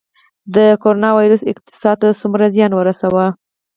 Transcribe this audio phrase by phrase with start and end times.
[0.55, 3.25] د کرونا ویروس اقتصاد ته څومره زیان ورساوه؟